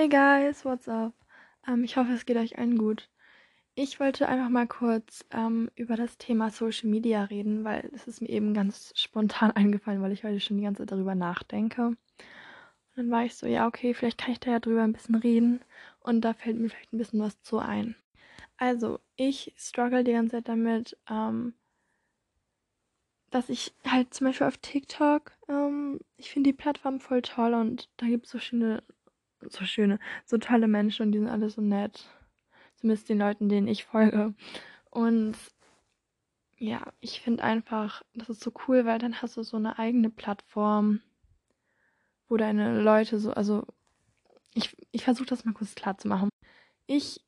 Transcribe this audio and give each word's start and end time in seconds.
Hey 0.00 0.08
guys, 0.08 0.64
what's 0.64 0.88
up? 0.88 1.12
Ähm, 1.68 1.84
ich 1.84 1.98
hoffe, 1.98 2.12
es 2.12 2.24
geht 2.24 2.38
euch 2.38 2.56
allen 2.56 2.78
gut. 2.78 3.10
Ich 3.74 4.00
wollte 4.00 4.28
einfach 4.28 4.48
mal 4.48 4.66
kurz 4.66 5.26
ähm, 5.30 5.70
über 5.74 5.94
das 5.94 6.16
Thema 6.16 6.48
Social 6.48 6.88
Media 6.88 7.24
reden, 7.24 7.64
weil 7.64 7.90
es 7.92 8.06
ist 8.06 8.22
mir 8.22 8.30
eben 8.30 8.54
ganz 8.54 8.94
spontan 8.96 9.50
eingefallen, 9.54 10.00
weil 10.00 10.12
ich 10.12 10.24
heute 10.24 10.40
schon 10.40 10.56
die 10.56 10.62
ganze 10.62 10.84
Zeit 10.84 10.92
darüber 10.92 11.14
nachdenke. 11.14 11.88
Und 11.88 11.98
dann 12.96 13.10
war 13.10 13.26
ich 13.26 13.34
so, 13.34 13.46
ja, 13.46 13.66
okay, 13.66 13.92
vielleicht 13.92 14.16
kann 14.16 14.32
ich 14.32 14.40
da 14.40 14.52
ja 14.52 14.58
drüber 14.58 14.84
ein 14.84 14.94
bisschen 14.94 15.16
reden 15.16 15.60
und 16.00 16.22
da 16.22 16.32
fällt 16.32 16.58
mir 16.58 16.70
vielleicht 16.70 16.94
ein 16.94 16.98
bisschen 16.98 17.20
was 17.20 17.42
zu 17.42 17.58
ein. 17.58 17.94
Also, 18.56 19.00
ich 19.16 19.52
struggle 19.58 20.02
die 20.02 20.12
ganze 20.12 20.36
Zeit 20.36 20.48
damit, 20.48 20.96
ähm, 21.10 21.52
dass 23.30 23.50
ich 23.50 23.74
halt 23.86 24.14
zum 24.14 24.28
Beispiel 24.28 24.46
auf 24.46 24.56
TikTok, 24.56 25.32
ähm, 25.46 26.00
ich 26.16 26.30
finde 26.30 26.48
die 26.48 26.56
Plattform 26.56 27.00
voll 27.00 27.20
toll 27.20 27.52
und 27.52 27.90
da 27.98 28.06
gibt 28.06 28.24
es 28.24 28.32
so 28.32 28.38
schöne, 28.38 28.82
so 29.48 29.64
schöne, 29.64 29.98
so 30.24 30.38
tolle 30.38 30.68
Menschen 30.68 31.06
und 31.06 31.12
die 31.12 31.18
sind 31.18 31.28
alle 31.28 31.50
so 31.50 31.60
nett. 31.60 32.08
Zumindest 32.76 33.08
den 33.08 33.18
Leuten, 33.18 33.48
denen 33.48 33.68
ich 33.68 33.84
folge. 33.84 34.34
Und 34.90 35.36
ja, 36.58 36.92
ich 37.00 37.20
finde 37.20 37.42
einfach, 37.42 38.02
das 38.14 38.28
ist 38.28 38.42
so 38.42 38.52
cool, 38.66 38.84
weil 38.84 38.98
dann 38.98 39.22
hast 39.22 39.36
du 39.36 39.42
so 39.42 39.56
eine 39.56 39.78
eigene 39.78 40.10
Plattform, 40.10 41.00
wo 42.28 42.36
deine 42.36 42.82
Leute 42.82 43.18
so, 43.18 43.32
also 43.32 43.66
ich, 44.54 44.76
ich 44.92 45.04
versuche 45.04 45.26
das 45.26 45.44
mal 45.44 45.54
kurz 45.54 45.74
klar 45.74 45.96
zu 45.96 46.08
machen. 46.08 46.28
Ich 46.86 47.20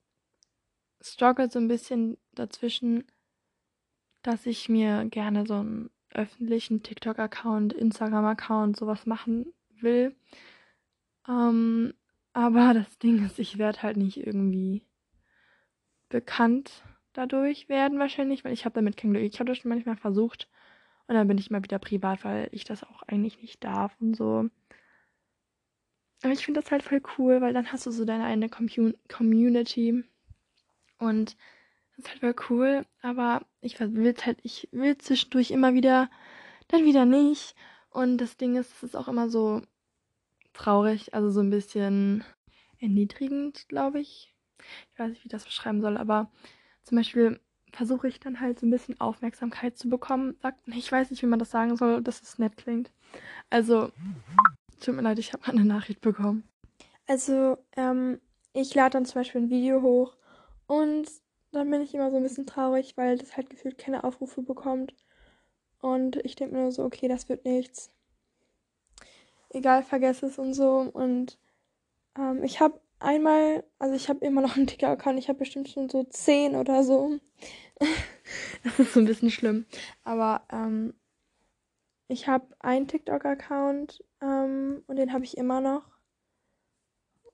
struggle 1.01 1.51
so 1.51 1.59
ein 1.59 1.69
bisschen 1.69 2.19
dazwischen, 2.33 3.05
dass 4.23 4.47
ich 4.47 4.69
mir 4.69 5.07
gerne 5.07 5.47
so 5.47 5.55
einen 5.55 5.91
öffentlichen 6.11 6.83
TikTok-Account, 6.83 7.73
Instagram-Account, 7.73 8.77
sowas 8.77 9.07
machen 9.07 9.53
will. 9.71 10.15
Ähm, 11.29 11.95
aber 12.33 12.75
das 12.75 12.99
Ding 12.99 13.25
ist, 13.25 13.39
ich 13.39 13.59
werde 13.59 13.83
halt 13.83 13.97
nicht 13.97 14.19
irgendwie 14.19 14.83
bekannt 16.09 16.83
dadurch 17.13 17.69
werden 17.69 17.99
wahrscheinlich, 17.99 18.45
weil 18.45 18.53
ich 18.53 18.65
habe 18.65 18.75
damit 18.75 18.97
kein 18.97 19.13
Glück. 19.13 19.23
Ich 19.23 19.39
habe 19.39 19.49
das 19.49 19.59
schon 19.59 19.69
manchmal 19.69 19.97
versucht 19.97 20.49
und 21.07 21.15
dann 21.15 21.29
bin 21.29 21.39
ich 21.39 21.51
mal 21.51 21.63
wieder 21.63 21.79
privat, 21.79 22.25
weil 22.25 22.49
ich 22.53 22.65
das 22.65 22.85
auch 22.85 23.03
eigentlich 23.03 23.41
nicht 23.41 23.63
darf 23.65 23.95
und 24.01 24.15
so. 24.15 24.49
Aber 26.23 26.33
ich 26.33 26.45
finde 26.45 26.61
das 26.61 26.71
halt 26.71 26.83
voll 26.83 27.03
cool, 27.19 27.41
weil 27.41 27.53
dann 27.53 27.73
hast 27.73 27.87
du 27.87 27.91
so 27.91 28.05
deine 28.05 28.25
eigene 28.25 28.49
Community 28.49 30.05
und 30.99 31.37
das 31.91 31.99
ist 31.99 32.09
halt 32.11 32.21
voll 32.21 32.35
cool, 32.49 32.87
aber 33.03 33.45
ich 33.61 33.79
will 33.81 34.15
halt, 34.25 34.39
ich 34.43 34.69
will 34.73 34.97
zwischendurch 34.99 35.51
immer 35.51 35.75
wieder, 35.75 36.11
dann 36.69 36.85
wieder 36.85 37.05
nicht. 37.05 37.55
Und 37.91 38.19
das 38.19 38.37
Ding 38.39 38.57
ist, 38.57 38.73
es 38.77 38.83
ist 38.85 38.97
auch 38.97 39.09
immer 39.09 39.29
so 39.29 39.61
traurig, 40.53 41.15
also 41.15 41.31
so 41.31 41.41
ein 41.41 41.51
bisschen 41.51 42.25
erniedrigend, 42.81 43.69
glaube 43.69 44.01
ich. 44.01 44.35
Ich 44.93 44.99
weiß 44.99 45.11
nicht, 45.11 45.23
wie 45.23 45.27
ich 45.27 45.33
das 45.33 45.45
beschreiben 45.45 45.81
soll, 45.81 45.97
aber 45.97 46.31
zum 46.83 46.97
Beispiel 46.97 47.41
versuche 47.73 48.09
ich 48.09 48.21
dann 48.21 48.41
halt 48.41 48.61
so 48.61 48.67
ein 48.67 48.71
bisschen 48.71 49.01
Aufmerksamkeit 49.01 49.79
zu 49.79 49.89
bekommen. 49.89 50.37
Sagt, 50.43 50.61
ich 50.67 50.91
weiß 50.91 51.11
nicht, 51.11 51.23
wie 51.23 51.27
man 51.27 51.39
das 51.39 51.51
sagen 51.51 51.77
soll, 51.77 52.03
dass 52.03 52.21
es 52.21 52.39
nett 52.39 52.57
klingt. 52.57 52.93
Also, 53.51 53.91
tut 54.81 54.95
mir 54.95 55.03
leid, 55.03 55.19
ich 55.19 55.33
habe 55.33 55.47
mal 55.47 55.53
eine 55.53 55.65
Nachricht 55.65 56.01
bekommen. 56.01 56.45
Also, 57.07 57.59
ähm, 57.77 58.21
ich 58.53 58.75
lade 58.75 58.93
dann 58.93 59.07
zum 59.07 59.21
Beispiel 59.21 59.43
ein 59.43 59.51
Video 59.51 59.83
hoch 59.83 60.17
und 60.67 61.09
dann 61.53 61.71
bin 61.71 61.83
ich 61.83 61.95
immer 61.95 62.11
so 62.11 62.17
ein 62.17 62.23
bisschen 62.23 62.47
traurig, 62.47 62.97
weil 62.97 63.19
das 63.19 63.37
halt 63.37 63.51
gefühlt 63.51 63.79
keine 63.79 64.05
Aufrufe 64.05 64.43
bekommt. 64.43 64.95
Und 65.81 66.17
ich 66.25 66.37
denke 66.37 66.55
mir 66.55 66.63
nur 66.63 66.73
so, 66.73 66.85
okay, 66.85 67.09
das 67.09 67.29
wird 67.29 67.45
nichts. 67.45 67.91
Egal, 69.53 69.83
vergesse 69.83 70.27
es 70.27 70.39
und 70.39 70.55
so. 70.55 70.79
Und 70.79 71.39
ähm, 72.19 72.43
ich 72.43 72.61
habe 72.61 72.81
einmal, 72.99 73.65
also 73.79 73.95
ich 73.95 74.09
habe 74.09 74.25
immer 74.25 74.41
noch 74.41 74.57
einen 74.57 74.67
TikTok-Account, 74.67 75.19
ich 75.19 75.29
habe 75.29 75.41
bestimmt 75.41 75.69
schon 75.69 75.89
so 75.89 76.05
zehn 76.05 76.57
oder 76.57 76.83
so. 76.85 77.19
das 78.65 78.79
ist 78.79 78.95
so 78.95 79.01
ein 79.01 79.07
bisschen 79.07 79.31
schlimm. 79.31 79.67
Aber 80.05 80.43
ähm, 80.51 80.95
ich 82.09 82.29
habe 82.29 82.47
einen 82.61 82.89
TikTok-Account 82.89 84.05
ähm, 84.21 84.83
und 84.87 84.97
den 84.97 85.13
habe 85.13 85.25
ich 85.25 85.37
immer 85.37 85.61
noch. 85.61 85.85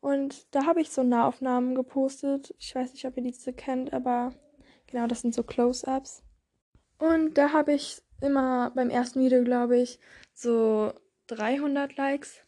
Und 0.00 0.54
da 0.54 0.64
habe 0.64 0.80
ich 0.80 0.90
so 0.90 1.02
Nahaufnahmen 1.02 1.74
gepostet. 1.74 2.54
Ich 2.58 2.74
weiß 2.74 2.92
nicht, 2.92 3.04
ob 3.04 3.16
ihr 3.16 3.22
diese 3.22 3.52
kennt, 3.52 3.92
aber 3.92 4.32
genau, 4.86 5.06
das 5.06 5.20
sind 5.22 5.34
so 5.34 5.42
Close-ups. 5.42 6.22
Und 6.98 7.34
da 7.34 7.52
habe 7.52 7.72
ich 7.72 8.02
immer 8.20 8.70
beim 8.70 8.90
ersten 8.90 9.20
Video, 9.20 9.42
glaube 9.44 9.78
ich, 9.78 9.98
so 10.34 10.92
300 11.28 11.96
Likes. 11.96 12.42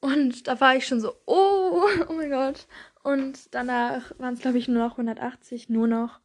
Und 0.00 0.46
da 0.46 0.60
war 0.60 0.76
ich 0.76 0.86
schon 0.86 1.00
so, 1.00 1.14
oh, 1.26 1.82
oh 2.08 2.12
mein 2.12 2.30
Gott. 2.30 2.66
Und 3.02 3.54
danach 3.54 4.18
waren 4.18 4.34
es, 4.34 4.40
glaube 4.40 4.58
ich, 4.58 4.68
nur 4.68 4.82
noch 4.82 4.92
180, 4.92 5.68
nur 5.68 5.86
noch. 5.86 6.20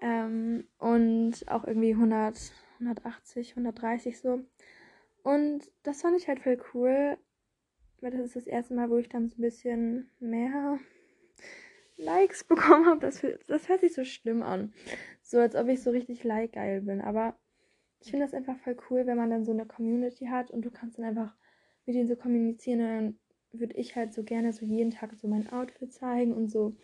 Ähm, 0.00 0.66
und 0.78 1.34
auch 1.46 1.64
irgendwie 1.64 1.92
100, 1.92 2.38
180, 2.80 3.50
130 3.50 4.18
so. 4.18 4.40
Und 5.22 5.70
das 5.84 6.02
fand 6.02 6.16
ich 6.16 6.28
halt 6.28 6.40
voll 6.40 6.60
cool, 6.74 7.16
weil 8.00 8.10
das 8.10 8.20
ist 8.20 8.36
das 8.36 8.46
erste 8.46 8.74
Mal, 8.74 8.90
wo 8.90 8.96
ich 8.96 9.08
dann 9.08 9.28
so 9.28 9.36
ein 9.38 9.42
bisschen 9.42 10.10
mehr 10.18 10.78
Likes 11.96 12.44
bekommen 12.48 12.86
habe. 12.86 13.00
Das, 13.00 13.24
das 13.46 13.68
hört 13.68 13.80
sich 13.80 13.94
so 13.94 14.04
schlimm 14.04 14.42
an. 14.42 14.72
So 15.22 15.38
als 15.38 15.54
ob 15.54 15.68
ich 15.68 15.82
so 15.82 15.90
richtig 15.90 16.24
like-geil 16.24 16.82
bin. 16.82 17.00
Aber 17.00 17.36
ich 18.02 18.10
finde 18.10 18.26
das 18.26 18.34
einfach 18.34 18.56
voll 18.58 18.76
cool, 18.90 19.06
wenn 19.06 19.16
man 19.16 19.30
dann 19.30 19.44
so 19.44 19.52
eine 19.52 19.64
Community 19.64 20.26
hat 20.26 20.50
und 20.50 20.64
du 20.64 20.70
kannst 20.70 20.98
dann 20.98 21.04
einfach 21.04 21.34
mit 21.86 21.94
denen 21.94 22.08
so 22.08 22.16
kommunizieren. 22.16 22.80
Und 22.80 22.86
dann 22.88 23.18
würde 23.52 23.76
ich 23.76 23.94
halt 23.94 24.12
so 24.12 24.24
gerne 24.24 24.52
so 24.52 24.64
jeden 24.64 24.90
Tag 24.90 25.14
so 25.14 25.28
mein 25.28 25.50
Outfit 25.52 25.92
zeigen 25.92 26.32
und 26.32 26.48
so 26.48 26.74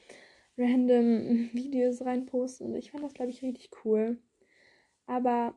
random 0.56 1.50
Videos 1.52 2.04
reinposten. 2.04 2.68
Und 2.68 2.76
ich 2.76 2.92
fand 2.92 3.02
das, 3.02 3.14
glaube 3.14 3.30
ich, 3.30 3.42
richtig 3.42 3.70
cool. 3.84 4.18
Aber 5.06 5.54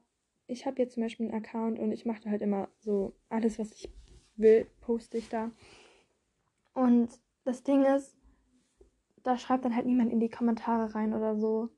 ich 0.47 0.65
habe 0.65 0.81
jetzt 0.81 0.95
zum 0.95 1.03
Beispiel 1.03 1.27
einen 1.27 1.35
Account 1.35 1.77
und 1.77 1.91
ich 1.91 2.05
mache 2.05 2.21
da 2.23 2.31
halt 2.31 2.41
immer 2.41 2.69
so 2.79 3.13
alles, 3.29 3.59
was 3.59 3.71
ich 3.71 3.89
will, 4.37 4.65
poste 4.81 5.17
ich 5.19 5.29
da. 5.29 5.51
Und 6.73 7.09
das 7.43 7.61
Ding 7.61 7.85
ist, 7.85 8.17
da 9.21 9.37
schreibt 9.37 9.65
dann 9.65 9.75
halt 9.75 9.85
niemand 9.85 10.11
in 10.11 10.19
die 10.19 10.29
Kommentare 10.29 10.95
rein 10.95 11.13
oder 11.13 11.35
so. 11.35 11.69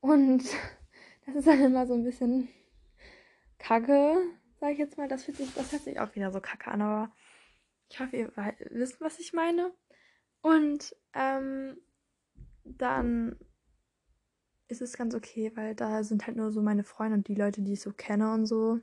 Und 0.00 0.44
das 1.26 1.36
ist 1.36 1.46
dann 1.46 1.62
immer 1.62 1.86
so 1.86 1.94
ein 1.94 2.04
bisschen 2.04 2.48
kacke, 3.66 4.16
sag 4.60 4.72
ich 4.72 4.78
jetzt 4.78 4.96
mal. 4.96 5.08
Das, 5.08 5.24
sich, 5.24 5.36
das 5.54 5.72
hört 5.72 5.82
sich 5.82 5.98
auch 5.98 6.14
wieder 6.14 6.30
so 6.30 6.40
kacke 6.40 6.70
an, 6.70 6.82
aber 6.82 7.12
ich 7.88 8.00
hoffe, 8.00 8.16
ihr 8.16 8.32
wisst, 8.70 9.00
was 9.00 9.18
ich 9.18 9.32
meine. 9.32 9.72
Und 10.40 10.94
ähm, 11.14 11.76
dann 12.64 13.36
ist 14.68 14.82
es 14.82 14.96
ganz 14.96 15.14
okay, 15.14 15.52
weil 15.54 15.74
da 15.74 16.02
sind 16.04 16.26
halt 16.26 16.36
nur 16.36 16.50
so 16.52 16.62
meine 16.62 16.84
Freunde 16.84 17.16
und 17.16 17.28
die 17.28 17.34
Leute, 17.34 17.62
die 17.62 17.74
ich 17.74 17.80
so 17.80 17.92
kenne 17.92 18.32
und 18.32 18.46
so. 18.46 18.80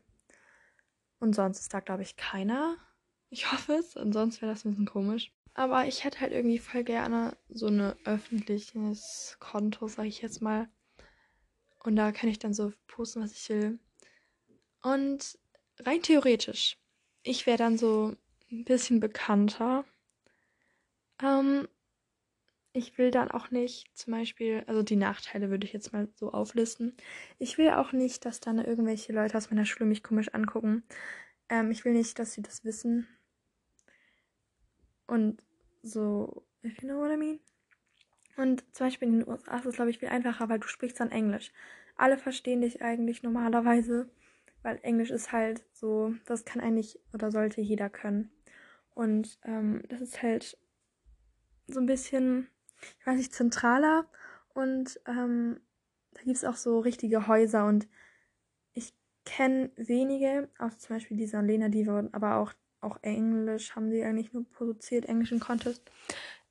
Und 1.19 1.33
sonst 1.33 1.59
ist 1.59 1.73
da, 1.73 1.79
glaube 1.79 2.03
ich, 2.03 2.15
keiner. 2.17 2.77
Ich 3.29 3.51
hoffe 3.51 3.73
es. 3.73 3.95
Und 3.95 4.13
sonst 4.13 4.41
wäre 4.41 4.51
das 4.51 4.65
ein 4.65 4.71
bisschen 4.71 4.85
komisch. 4.85 5.33
Aber 5.53 5.85
ich 5.85 6.03
hätte 6.03 6.19
halt 6.19 6.33
irgendwie 6.33 6.59
voll 6.59 6.83
gerne 6.83 7.37
so 7.47 7.67
ein 7.67 7.93
öffentliches 8.05 9.37
Konto, 9.39 9.87
sage 9.87 10.07
ich 10.07 10.21
jetzt 10.21 10.41
mal. 10.41 10.67
Und 11.79 11.95
da 11.95 12.11
kann 12.11 12.29
ich 12.29 12.39
dann 12.39 12.53
so 12.53 12.73
posten, 12.87 13.21
was 13.21 13.33
ich 13.33 13.49
will. 13.49 13.79
Und 14.83 15.39
rein 15.79 16.01
theoretisch, 16.03 16.77
ich 17.23 17.47
wäre 17.47 17.57
dann 17.57 17.77
so 17.77 18.15
ein 18.51 18.65
bisschen 18.65 18.99
bekannter. 18.99 19.85
Ähm, 21.21 21.67
ich 22.73 22.97
will 22.97 23.11
dann 23.11 23.31
auch 23.31 23.49
nicht, 23.49 23.87
zum 23.97 24.13
Beispiel, 24.13 24.63
also 24.67 24.83
die 24.83 24.95
Nachteile 24.95 25.49
würde 25.49 25.65
ich 25.65 25.73
jetzt 25.73 25.93
mal 25.93 26.09
so 26.15 26.31
auflisten. 26.31 26.97
Ich 27.39 27.57
will 27.57 27.69
auch 27.69 27.93
nicht, 27.93 28.25
dass 28.25 28.39
dann 28.39 28.59
irgendwelche 28.59 29.13
Leute 29.13 29.37
aus 29.37 29.49
meiner 29.49 29.65
Schule 29.65 29.85
mich 29.87 30.03
komisch 30.03 30.33
angucken. 30.33 30.83
Ähm, 31.49 31.71
ich 31.71 31.85
will 31.85 31.93
nicht, 31.93 32.19
dass 32.19 32.33
sie 32.33 32.41
das 32.41 32.65
wissen. 32.65 33.07
Und 35.07 35.41
so, 35.81 36.43
if 36.63 36.81
you 36.81 36.89
know 36.89 36.99
what 36.99 37.11
I 37.11 37.17
mean. 37.17 37.39
Und 38.35 38.63
zum 38.75 38.87
Beispiel 38.87 39.07
in 39.07 39.19
den 39.19 39.29
USA 39.29 39.57
ist 39.57 39.65
es, 39.65 39.75
glaube 39.75 39.91
ich, 39.91 39.99
viel 39.99 40.09
einfacher, 40.09 40.49
weil 40.49 40.59
du 40.59 40.67
sprichst 40.67 40.99
dann 40.99 41.11
Englisch. 41.11 41.51
Alle 41.95 42.17
verstehen 42.17 42.61
dich 42.61 42.81
eigentlich 42.81 43.21
normalerweise, 43.21 44.09
weil 44.63 44.79
Englisch 44.81 45.11
ist 45.11 45.31
halt 45.31 45.63
so, 45.73 46.13
das 46.25 46.45
kann 46.45 46.61
eigentlich 46.61 46.99
oder 47.13 47.31
sollte 47.31 47.61
jeder 47.61 47.89
können. 47.89 48.31
Und 48.95 49.39
ähm, 49.43 49.83
das 49.89 50.01
ist 50.01 50.21
halt 50.21 50.57
so 51.67 51.79
ein 51.79 51.85
bisschen 51.85 52.47
ich 52.99 53.07
weiß 53.07 53.17
nicht, 53.17 53.33
zentraler 53.33 54.05
und 54.53 54.99
ähm, 55.07 55.59
da 56.11 56.21
gibt 56.23 56.37
es 56.37 56.45
auch 56.45 56.55
so 56.55 56.79
richtige 56.79 57.27
Häuser 57.27 57.65
und 57.65 57.87
ich 58.73 58.93
kenne 59.25 59.71
wenige, 59.75 60.49
auch 60.59 60.73
zum 60.77 60.95
Beispiel 60.95 61.17
dieser 61.17 61.41
Lena 61.41 61.69
Diva, 61.69 62.07
aber 62.11 62.37
auch, 62.37 62.53
auch 62.81 62.97
Englisch 63.01 63.75
haben 63.75 63.89
die 63.89 64.03
eigentlich 64.03 64.33
nur 64.33 64.49
produziert, 64.51 65.05
englischen 65.05 65.39
Contest. 65.39 65.81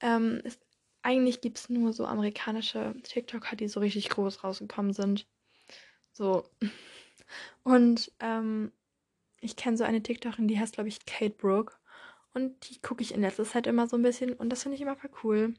Ähm, 0.00 0.40
es, 0.44 0.58
eigentlich 1.02 1.40
gibt 1.40 1.58
es 1.58 1.68
nur 1.68 1.92
so 1.92 2.06
amerikanische 2.06 2.94
TikToker, 3.02 3.56
die 3.56 3.68
so 3.68 3.80
richtig 3.80 4.08
groß 4.08 4.44
rausgekommen 4.44 4.92
sind. 4.92 5.26
So. 6.12 6.44
Und 7.64 8.12
ähm, 8.20 8.72
ich 9.40 9.56
kenne 9.56 9.76
so 9.76 9.84
eine 9.84 10.02
TikTokerin, 10.02 10.48
die 10.48 10.58
heißt, 10.58 10.74
glaube 10.74 10.88
ich, 10.88 11.04
Kate 11.04 11.34
Brooke. 11.36 11.74
Und 12.34 12.70
die 12.70 12.80
gucke 12.80 13.02
ich 13.02 13.14
in 13.14 13.20
letzter 13.20 13.44
Zeit 13.44 13.66
immer 13.66 13.86
so 13.88 13.96
ein 13.96 14.02
bisschen 14.02 14.32
und 14.32 14.50
das 14.50 14.62
finde 14.62 14.76
ich 14.76 14.82
immer 14.82 14.96
voll 14.96 15.10
cool. 15.22 15.54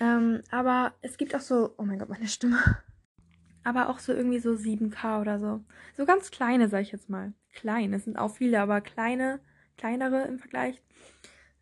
Ähm, 0.00 0.42
aber 0.50 0.94
es 1.00 1.16
gibt 1.16 1.34
auch 1.34 1.40
so, 1.40 1.74
oh 1.78 1.84
mein 1.84 1.98
Gott, 1.98 2.08
meine 2.08 2.28
Stimme. 2.28 2.58
Aber 3.64 3.88
auch 3.88 4.00
so 4.00 4.12
irgendwie 4.12 4.40
so 4.40 4.50
7K 4.50 5.20
oder 5.20 5.38
so. 5.38 5.64
So 5.96 6.04
ganz 6.04 6.32
kleine, 6.32 6.68
sag 6.68 6.82
ich 6.82 6.90
jetzt 6.90 7.08
mal. 7.08 7.32
Klein. 7.52 7.92
Es 7.92 8.04
sind 8.04 8.16
auch 8.16 8.34
viele, 8.34 8.60
aber 8.60 8.80
kleine, 8.80 9.38
kleinere 9.76 10.22
im 10.22 10.40
Vergleich. 10.40 10.82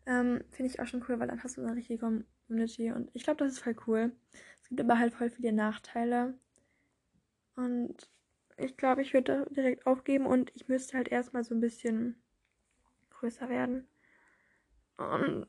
Ähm, 0.07 0.43
finde 0.49 0.71
ich 0.71 0.79
auch 0.79 0.87
schon 0.87 1.03
cool, 1.07 1.19
weil 1.19 1.27
dann 1.27 1.43
hast 1.43 1.57
du 1.57 1.61
eine 1.61 1.75
richtige 1.75 1.99
Community. 1.99 2.91
Und 2.91 3.11
ich 3.13 3.23
glaube, 3.23 3.37
das 3.37 3.51
ist 3.51 3.59
voll 3.59 3.75
cool. 3.85 4.11
Es 4.63 4.69
gibt 4.69 4.81
aber 4.81 4.97
halt 4.97 5.13
voll 5.13 5.29
viele 5.29 5.53
Nachteile. 5.53 6.33
Und 7.55 8.09
ich 8.57 8.77
glaube, 8.77 9.01
ich 9.01 9.13
würde 9.13 9.47
direkt 9.51 9.85
aufgeben 9.85 10.25
und 10.25 10.51
ich 10.55 10.67
müsste 10.67 10.97
halt 10.97 11.09
erstmal 11.09 11.43
so 11.43 11.53
ein 11.53 11.61
bisschen 11.61 12.21
größer 13.09 13.49
werden. 13.49 13.87
Und 14.97 15.47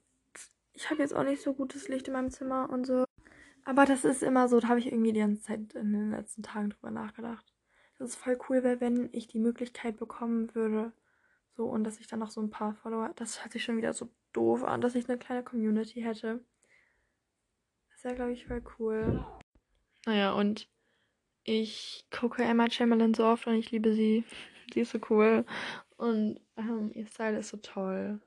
ich 0.73 0.91
habe 0.91 1.01
jetzt 1.01 1.15
auch 1.15 1.25
nicht 1.25 1.43
so 1.43 1.55
gutes 1.55 1.89
Licht 1.89 2.09
in 2.09 2.15
meinem 2.15 2.31
Zimmer 2.31 2.71
und 2.71 2.87
so. 2.87 3.05
Aber 3.65 3.85
das 3.85 4.05
ist 4.05 4.23
immer 4.23 4.49
so, 4.49 4.61
da 4.61 4.69
habe 4.69 4.81
ich 4.81 4.87
irgendwie 4.87 5.13
die 5.13 5.21
ganze 5.21 5.43
Zeit 5.43 5.75
in 5.75 5.93
den 5.93 6.11
letzten 6.11 6.43
Tagen 6.43 6.71
drüber 6.71 6.91
nachgedacht. 6.91 7.53
Dass 7.99 8.11
es 8.11 8.17
voll 8.17 8.39
cool 8.49 8.63
wäre, 8.63 8.81
wenn 8.81 9.09
ich 9.13 9.29
die 9.29 9.39
Möglichkeit 9.39 9.97
bekommen 9.99 10.55
würde. 10.55 10.93
So, 11.55 11.67
und 11.67 11.85
dass 11.85 12.01
ich 12.01 12.07
dann 12.07 12.19
noch 12.19 12.31
so 12.31 12.41
ein 12.41 12.51
paar 12.51 12.75
Follower. 12.75 13.13
Das 13.17 13.43
hört 13.43 13.53
sich 13.53 13.63
schon 13.63 13.77
wieder 13.77 13.93
so 13.93 14.09
doof 14.33 14.65
an, 14.65 14.81
dass 14.81 14.95
ich 14.95 15.09
eine 15.09 15.19
kleine 15.19 15.45
Community 15.45 16.01
hätte. 16.01 16.45
Das 17.91 18.05
wäre, 18.05 18.15
glaube 18.17 18.33
ich, 18.33 18.47
voll 18.47 18.65
cool. 18.79 19.25
Naja, 20.07 20.33
und 20.33 20.69
ich 21.45 22.07
gucke 22.11 22.43
Emma 22.43 22.71
Chamberlain 22.71 23.15
so 23.15 23.25
oft 23.25 23.47
und 23.47 23.55
ich 23.55 23.71
liebe 23.71 23.95
sie. 23.95 24.25
sie 24.73 24.81
ist 24.81 24.93
so 24.93 24.99
cool. 25.11 25.45
Und 25.97 26.41
ähm, 26.57 26.91
ihr 26.95 27.07
Style 27.07 27.39
ist 27.39 27.51
so 27.51 27.57
toll. 27.59 28.21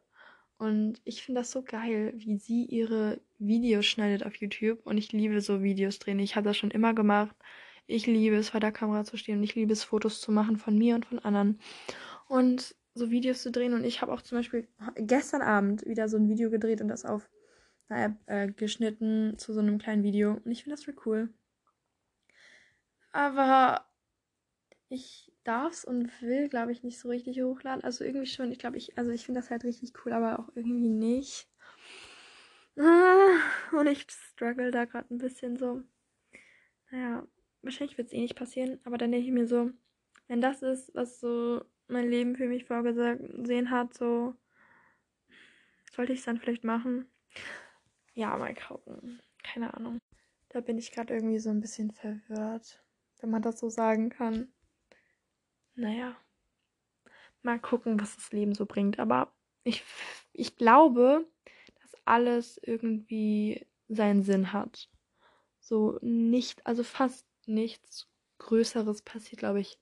Und 0.57 1.01
ich 1.03 1.21
finde 1.23 1.41
das 1.41 1.51
so 1.51 1.63
geil, 1.63 2.13
wie 2.15 2.38
sie 2.38 2.63
ihre 2.65 3.19
Videos 3.39 3.85
schneidet 3.85 4.25
auf 4.25 4.35
YouTube. 4.35 4.85
Und 4.85 4.97
ich 4.97 5.12
liebe 5.12 5.41
so 5.41 5.62
Videos 5.63 6.00
drehen. 6.00 6.19
Ich 6.19 6.35
habe 6.35 6.47
das 6.47 6.57
schon 6.57 6.71
immer 6.71 6.94
gemacht. 6.94 7.35
Ich 7.88 8.07
liebe 8.07 8.35
es, 8.38 8.50
vor 8.50 8.59
der 8.59 8.71
Kamera 8.71 9.03
zu 9.03 9.17
stehen. 9.17 9.39
Und 9.39 9.44
ich 9.44 9.56
liebe 9.56 9.73
es, 9.73 9.83
Fotos 9.83 10.21
zu 10.21 10.31
machen 10.31 10.57
von 10.57 10.77
mir 10.77 10.95
und 10.95 11.06
von 11.06 11.19
anderen. 11.19 11.59
Und 12.27 12.75
so 12.94 13.12
Videos 13.12 13.41
zu 13.41 13.51
drehen. 13.51 13.73
Und 13.73 13.83
ich 13.83 14.01
habe 14.01 14.13
auch 14.13 14.21
zum 14.21 14.38
Beispiel 14.38 14.67
gestern 14.95 15.41
Abend 15.41 15.85
wieder 15.85 16.07
so 16.07 16.17
ein 16.17 16.29
Video 16.29 16.50
gedreht 16.50 16.81
und 16.81 16.88
das 16.88 17.06
auf 17.06 17.29
einer 17.89 18.06
App 18.06 18.13
äh, 18.27 18.47
geschnitten 18.51 19.38
zu 19.38 19.53
so 19.53 19.59
einem 19.59 19.77
kleinen 19.77 20.03
Video. 20.03 20.39
Und 20.44 20.51
ich 20.51 20.63
finde 20.63 20.75
das 20.77 20.85
voll 20.85 20.95
cool. 21.06 21.29
Aber 23.15 23.85
ich 24.89 25.31
darf 25.45 25.71
es 25.71 25.85
und 25.85 26.21
will, 26.21 26.50
glaube 26.50 26.73
ich, 26.73 26.83
nicht 26.83 27.00
so 27.00 27.07
richtig 27.07 27.41
hochladen. 27.41 27.81
Also 27.81 28.03
irgendwie 28.03 28.25
schon, 28.25 28.51
ich 28.51 28.59
glaube, 28.59 28.75
ich, 28.75 28.97
also 28.97 29.09
ich 29.12 29.25
finde 29.25 29.39
das 29.39 29.50
halt 29.50 29.63
richtig 29.63 29.94
cool, 30.03 30.12
aber 30.12 30.38
auch 30.38 30.50
irgendwie 30.53 30.89
nicht. 30.89 31.47
Ah, 32.77 33.39
und 33.71 33.88
ich 33.88 34.06
struggle 34.09 34.69
da 34.69 34.83
gerade 34.83 35.13
ein 35.13 35.17
bisschen 35.17 35.56
so. 35.56 35.81
Naja, 36.91 37.25
wahrscheinlich 37.62 37.97
wird 37.97 38.07
es 38.09 38.13
eh 38.13 38.19
nicht 38.19 38.35
passieren, 38.35 38.79
aber 38.83 38.97
dann 38.97 39.13
denke 39.13 39.27
ich 39.27 39.33
mir 39.33 39.47
so, 39.47 39.71
wenn 40.27 40.41
das 40.41 40.62
ist, 40.62 40.94
was 40.94 41.21
so 41.21 41.63
mein 41.88 42.09
Leben 42.09 42.35
für 42.35 42.47
mich 42.47 42.65
vorgesehen 42.65 43.71
hat, 43.71 43.94
so 43.94 44.35
sollte 45.94 46.12
ich 46.12 46.19
es 46.19 46.25
dann 46.25 46.38
vielleicht 46.38 46.65
machen. 46.65 47.09
Ja, 48.13 48.35
mal 48.35 48.53
gucken. 48.56 49.21
Keine 49.41 49.73
Ahnung. 49.73 50.00
Da 50.50 50.59
bin 50.59 50.77
ich 50.77 50.91
gerade 50.91 51.13
irgendwie 51.13 51.39
so 51.39 51.50
ein 51.50 51.62
bisschen 51.62 51.91
verwirrt, 51.91 52.84
wenn 53.25 53.31
man 53.31 53.42
das 53.42 53.60
so 53.60 53.69
sagen 53.69 54.10
kann 54.10 54.48
naja, 55.75 56.16
mal 57.44 57.60
gucken, 57.60 58.00
was 58.00 58.16
das 58.16 58.31
Leben 58.31 58.56
so 58.56 58.66
bringt. 58.66 59.00
Aber 59.00 59.33
ich, 59.63 59.83
ich 60.33 60.56
glaube, 60.56 61.27
dass 61.81 61.95
alles 62.06 62.60
irgendwie 62.63 63.66
seinen 63.88 64.24
Sinn 64.24 64.54
hat. 64.54 64.89
So 65.60 66.00
nicht, 66.01 66.66
also 66.66 66.83
fast 66.83 67.25
nichts 67.45 68.07
Größeres 68.39 69.01
passiert, 69.01 69.39
glaube 69.39 69.60
ich, 69.60 69.80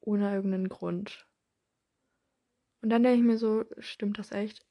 ohne 0.00 0.32
irgendeinen 0.34 0.68
Grund. 0.68 1.26
Und 2.82 2.90
dann 2.90 3.02
denke 3.02 3.18
ich 3.18 3.24
mir 3.24 3.38
so, 3.38 3.64
stimmt 3.78 4.18
das 4.18 4.32
echt? 4.32 4.66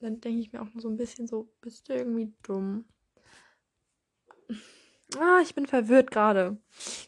Dann 0.00 0.20
denke 0.20 0.40
ich 0.40 0.52
mir 0.52 0.62
auch 0.62 0.68
so 0.76 0.88
ein 0.88 0.96
bisschen 0.96 1.26
so, 1.26 1.52
bist 1.60 1.88
du 1.88 1.94
irgendwie 1.94 2.32
dumm? 2.42 2.84
Ah, 5.16 5.40
ich 5.42 5.54
bin 5.54 5.66
verwirrt 5.66 6.10
gerade. 6.10 6.58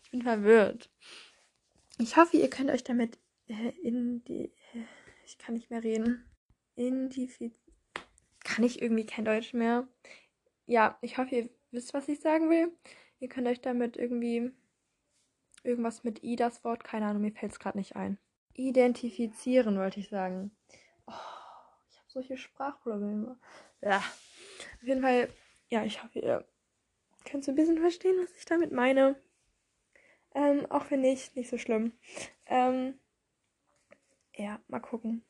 Ich 0.02 0.10
bin 0.10 0.22
verwirrt. 0.22 0.90
Ich 1.98 2.16
hoffe, 2.16 2.38
ihr 2.38 2.48
könnt 2.48 2.70
euch 2.70 2.82
damit 2.82 3.18
äh, 3.48 3.72
in 3.82 4.24
die. 4.24 4.44
Äh, 4.74 4.84
ich 5.26 5.38
kann 5.38 5.54
nicht 5.54 5.70
mehr 5.70 5.84
reden. 5.84 6.24
Indifiz. 6.76 7.54
Kann 8.42 8.64
ich 8.64 8.80
irgendwie 8.80 9.04
kein 9.04 9.26
Deutsch 9.26 9.52
mehr. 9.52 9.86
Ja, 10.66 10.98
ich 11.02 11.18
hoffe, 11.18 11.34
ihr 11.34 11.50
wisst, 11.72 11.92
was 11.92 12.08
ich 12.08 12.20
sagen 12.20 12.48
will. 12.48 12.72
Ihr 13.18 13.28
könnt 13.28 13.46
euch 13.46 13.60
damit 13.60 13.96
irgendwie. 13.96 14.50
Irgendwas 15.62 16.04
mit 16.04 16.24
I, 16.24 16.36
das 16.36 16.64
Wort, 16.64 16.84
keine 16.84 17.04
Ahnung, 17.04 17.20
mir 17.20 17.32
fällt 17.32 17.52
es 17.52 17.58
gerade 17.58 17.76
nicht 17.76 17.94
ein. 17.94 18.16
Identifizieren, 18.54 19.76
wollte 19.78 20.00
ich 20.00 20.08
sagen. 20.08 20.52
Oh, 21.06 21.12
ich 21.90 21.98
habe 21.98 22.08
solche 22.08 22.38
Sprachprobleme. 22.38 23.38
Ja. 23.82 23.98
Auf 23.98 24.82
jeden 24.82 25.02
Fall, 25.02 25.28
ja, 25.68 25.84
ich 25.84 26.02
hoffe, 26.02 26.18
ihr 26.18 26.46
könnt 27.24 27.44
so 27.44 27.52
ein 27.52 27.56
bisschen 27.56 27.78
verstehen, 27.78 28.16
was 28.22 28.36
ich 28.36 28.44
damit 28.44 28.72
meine. 28.72 29.16
Ähm, 30.34 30.66
auch 30.70 30.90
wenn 30.90 31.00
nicht, 31.00 31.36
nicht 31.36 31.50
so 31.50 31.58
schlimm. 31.58 31.92
Ähm, 32.46 32.94
ja, 34.34 34.60
mal 34.68 34.80
gucken, 34.80 35.22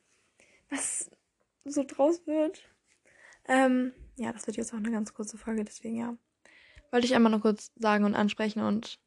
was 0.69 1.09
so 1.65 1.83
draus 1.83 2.25
wird. 2.27 2.63
Ähm, 3.47 3.93
ja, 4.15 4.31
das 4.31 4.47
wird 4.47 4.57
jetzt 4.57 4.73
auch 4.73 4.77
eine 4.77 4.91
ganz 4.91 5.13
kurze 5.13 5.37
Folge, 5.37 5.63
deswegen 5.63 5.97
ja. 5.97 6.17
Wollte 6.91 7.05
ich 7.05 7.15
einmal 7.15 7.31
noch 7.31 7.41
kurz 7.41 7.71
sagen 7.75 8.03
und 8.03 8.15
ansprechen 8.15 8.61
und 8.61 8.99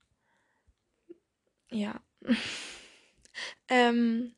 ja. 1.71 2.01
ähm, 3.69 4.35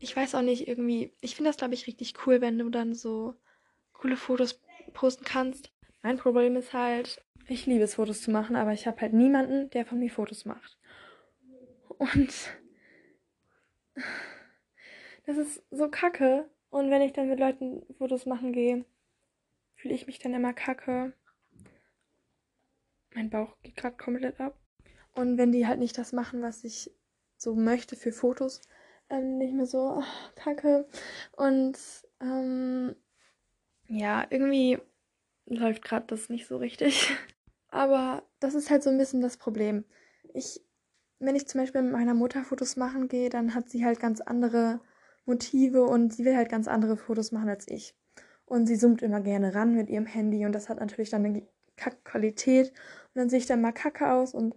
ich 0.00 0.14
weiß 0.14 0.34
auch 0.34 0.42
nicht, 0.42 0.68
irgendwie, 0.68 1.12
ich 1.20 1.34
finde 1.34 1.50
das, 1.50 1.56
glaube 1.56 1.74
ich, 1.74 1.86
richtig 1.86 2.14
cool, 2.26 2.40
wenn 2.40 2.58
du 2.58 2.68
dann 2.68 2.94
so 2.94 3.34
coole 3.92 4.16
Fotos 4.16 4.60
posten 4.92 5.24
kannst. 5.24 5.72
Mein 6.02 6.18
Problem 6.18 6.56
ist 6.56 6.72
halt, 6.72 7.24
ich 7.48 7.66
liebe 7.66 7.84
es, 7.84 7.94
Fotos 7.94 8.22
zu 8.22 8.30
machen, 8.30 8.56
aber 8.56 8.72
ich 8.72 8.86
habe 8.86 9.00
halt 9.00 9.12
niemanden, 9.12 9.70
der 9.70 9.86
von 9.86 9.98
mir 9.98 10.10
Fotos 10.10 10.44
macht. 10.44 10.78
Und 11.98 12.58
das 15.26 15.36
ist 15.36 15.62
so 15.70 15.88
kacke. 15.88 16.48
Und 16.70 16.90
wenn 16.90 17.02
ich 17.02 17.12
dann 17.12 17.28
mit 17.28 17.40
Leuten 17.40 17.82
Fotos 17.96 18.26
machen 18.26 18.52
gehe, 18.52 18.84
fühle 19.74 19.94
ich 19.94 20.06
mich 20.06 20.18
dann 20.18 20.34
immer 20.34 20.52
kacke. 20.52 21.14
Mein 23.14 23.30
Bauch 23.30 23.56
geht 23.62 23.76
gerade 23.76 23.96
komplett 23.96 24.40
ab. 24.40 24.58
Und 25.14 25.38
wenn 25.38 25.50
die 25.50 25.66
halt 25.66 25.78
nicht 25.78 25.98
das 25.98 26.12
machen, 26.12 26.42
was 26.42 26.62
ich 26.62 26.92
so 27.36 27.54
möchte 27.54 27.96
für 27.96 28.12
Fotos, 28.12 28.60
ähm, 29.10 29.38
nicht 29.38 29.54
mehr 29.54 29.66
so 29.66 29.98
ach, 30.00 30.34
kacke. 30.34 30.86
Und 31.32 31.78
ähm, 32.20 32.94
ja, 33.86 34.26
irgendwie 34.30 34.78
läuft 35.48 35.82
gerade 35.82 36.06
das 36.06 36.28
nicht 36.28 36.46
so 36.46 36.56
richtig. 36.56 37.10
Aber 37.70 38.22
das 38.40 38.54
ist 38.54 38.70
halt 38.70 38.82
so 38.82 38.90
ein 38.90 38.98
bisschen 38.98 39.20
das 39.20 39.36
Problem. 39.36 39.84
Ich, 40.34 40.60
wenn 41.18 41.36
ich 41.36 41.46
zum 41.46 41.60
Beispiel 41.60 41.82
mit 41.82 41.92
meiner 41.92 42.14
Mutter 42.14 42.44
Fotos 42.44 42.76
machen 42.76 43.08
gehe, 43.08 43.30
dann 43.30 43.54
hat 43.54 43.68
sie 43.68 43.84
halt 43.84 44.00
ganz 44.00 44.20
andere 44.20 44.80
Motive 45.26 45.84
und 45.84 46.14
sie 46.14 46.24
will 46.24 46.36
halt 46.36 46.48
ganz 46.48 46.68
andere 46.68 46.96
Fotos 46.96 47.32
machen 47.32 47.48
als 47.48 47.68
ich. 47.68 47.94
Und 48.46 48.66
sie 48.66 48.78
zoomt 48.78 49.02
immer 49.02 49.20
gerne 49.20 49.54
ran 49.54 49.74
mit 49.74 49.90
ihrem 49.90 50.06
Handy 50.06 50.46
und 50.46 50.52
das 50.52 50.68
hat 50.68 50.80
natürlich 50.80 51.10
dann 51.10 51.24
eine 51.24 51.46
Kackqualität. 51.76 52.68
Und 52.68 53.16
dann 53.16 53.28
sehe 53.28 53.38
ich 53.38 53.46
dann 53.46 53.60
mal 53.60 53.72
kacke 53.72 54.10
aus 54.10 54.32
und 54.34 54.54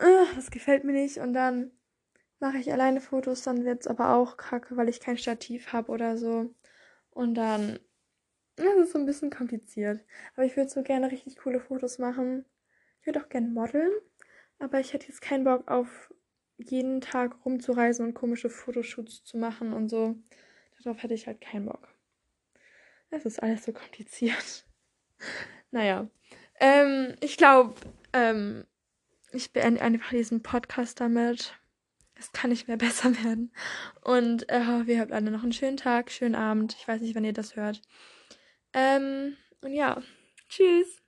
uh, 0.00 0.26
das 0.34 0.50
gefällt 0.50 0.84
mir 0.84 0.92
nicht. 0.92 1.18
Und 1.18 1.32
dann 1.32 1.70
mache 2.40 2.58
ich 2.58 2.72
alleine 2.72 3.00
Fotos, 3.00 3.42
dann 3.42 3.64
wird 3.64 3.82
es 3.82 3.86
aber 3.86 4.14
auch 4.14 4.36
kacke, 4.36 4.76
weil 4.76 4.88
ich 4.88 5.00
kein 5.00 5.18
Stativ 5.18 5.72
habe 5.72 5.92
oder 5.92 6.16
so. 6.16 6.52
Und 7.10 7.34
dann 7.34 7.78
das 8.64 8.86
ist 8.86 8.92
so 8.92 8.98
ein 8.98 9.06
bisschen 9.06 9.30
kompliziert. 9.30 10.00
Aber 10.34 10.44
ich 10.44 10.56
würde 10.56 10.70
so 10.70 10.82
gerne 10.82 11.10
richtig 11.10 11.36
coole 11.36 11.60
Fotos 11.60 11.98
machen. 11.98 12.44
Ich 13.00 13.06
würde 13.06 13.22
auch 13.22 13.28
gerne 13.28 13.48
modeln. 13.48 13.90
Aber 14.58 14.80
ich 14.80 14.92
hätte 14.92 15.06
jetzt 15.08 15.22
keinen 15.22 15.44
Bock 15.44 15.68
auf 15.68 16.12
jeden 16.56 17.00
Tag 17.00 17.36
rumzureisen 17.44 18.06
und 18.06 18.14
komische 18.14 18.50
Fotoshoots 18.50 19.24
zu 19.24 19.38
machen 19.38 19.72
und 19.72 19.88
so. 19.88 20.16
Darauf 20.82 21.02
hätte 21.02 21.14
ich 21.14 21.26
halt 21.26 21.40
keinen 21.40 21.66
Bock. 21.66 21.88
Es 23.10 23.24
ist 23.24 23.42
alles 23.42 23.64
so 23.64 23.72
kompliziert. 23.72 24.64
naja. 25.70 26.08
Ähm, 26.60 27.14
ich 27.20 27.36
glaube, 27.36 27.74
ähm, 28.12 28.64
ich 29.32 29.52
beende 29.52 29.80
einfach 29.80 30.10
diesen 30.10 30.42
Podcast 30.42 31.00
damit. 31.00 31.54
Es 32.16 32.32
kann 32.32 32.50
nicht 32.50 32.68
mehr 32.68 32.76
besser 32.78 33.16
werden. 33.22 33.52
Und 34.02 34.48
äh, 34.48 34.86
wir 34.86 35.00
habt 35.00 35.12
alle 35.12 35.30
noch 35.30 35.42
einen 35.42 35.52
schönen 35.52 35.76
Tag, 35.76 36.10
schönen 36.10 36.34
Abend. 36.34 36.74
Ich 36.78 36.88
weiß 36.88 37.00
nicht, 37.00 37.14
wann 37.14 37.24
ihr 37.24 37.32
das 37.32 37.56
hört. 37.56 37.80
Ähm, 38.74 39.36
und 39.62 39.72
ja, 39.74 40.02
tschüss. 40.48 41.02